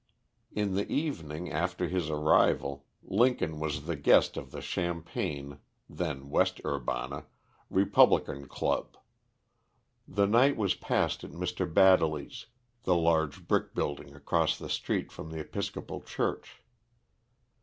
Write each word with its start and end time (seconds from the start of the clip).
In 0.51 0.73
the 0.73 0.91
evening, 0.91 1.51
after 1.51 1.87
his 1.87 2.09
arrival, 2.09 2.87
Lincoln 3.03 3.59
was 3.59 3.85
the 3.85 3.95
guest 3.95 4.35
of 4.35 4.49
the 4.49 4.59
Champaign 4.59 5.59
(then 5.87 6.31
West 6.31 6.59
Urbana) 6.65 7.25
Republican 7.69 8.47
club. 8.47 8.97
The 10.07 10.25
night 10.25 10.57
was 10.57 10.73
passed 10.73 11.23
at 11.23 11.29
Mr. 11.33 11.71
Baddely's, 11.71 12.47
the 12.81 12.95
large 12.95 13.47
brick 13.47 13.75
building 13.75 14.15
across 14.15 14.57
the 14.57 14.69
street 14.69 15.11
from 15.11 15.29
the 15.29 15.37
Episcopal 15.39 16.01
church. 16.01 16.63